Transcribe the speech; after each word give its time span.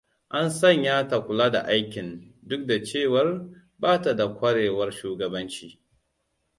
An 0.37 0.49
sanya 0.49 1.07
ta 1.07 1.19
kula 1.25 1.51
da 1.51 1.61
aikin, 1.61 2.35
duk 2.47 2.67
da 2.67 2.83
cewar 2.85 3.49
ba 3.79 4.01
ta 4.01 4.13
da 4.15 4.27
kwarewar 4.27 4.91
shugabanci. 4.91 5.79